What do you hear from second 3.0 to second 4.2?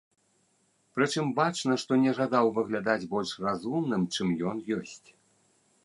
больш разумным,